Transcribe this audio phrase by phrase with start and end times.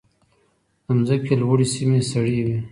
[0.95, 2.57] د ځمکې لوړې سیمې سړې وي.